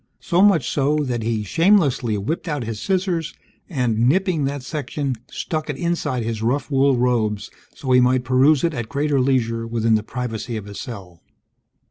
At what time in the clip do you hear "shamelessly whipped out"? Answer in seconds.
1.43-2.63